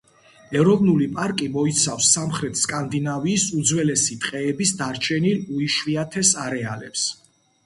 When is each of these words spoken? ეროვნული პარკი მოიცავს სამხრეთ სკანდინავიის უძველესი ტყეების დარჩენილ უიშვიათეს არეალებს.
ეროვნული 0.59 1.07
პარკი 1.17 1.49
მოიცავს 1.57 2.07
სამხრეთ 2.17 2.57
სკანდინავიის 2.61 3.45
უძველესი 3.61 4.19
ტყეების 4.25 4.73
დარჩენილ 4.81 5.45
უიშვიათეს 5.59 6.35
არეალებს. 6.47 7.07